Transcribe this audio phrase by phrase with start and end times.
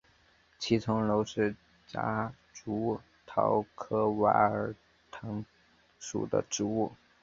[0.57, 1.55] 七层楼是
[1.85, 4.73] 夹竹桃科娃儿
[5.11, 5.45] 藤
[5.99, 6.91] 属的植物。